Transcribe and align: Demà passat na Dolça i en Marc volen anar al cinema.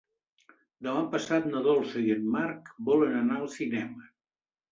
Demà 0.87 1.01
passat 1.15 1.45
na 1.51 1.61
Dolça 1.67 2.01
i 2.05 2.09
en 2.15 2.25
Marc 2.37 2.71
volen 2.87 3.13
anar 3.19 3.39
al 3.43 3.47
cinema. 3.59 4.09